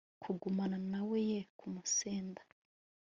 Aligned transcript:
kugumana 0.23 0.77
na 0.91 1.01
we 1.09 1.17
ye 1.29 1.39
kumusenda 1.57 2.41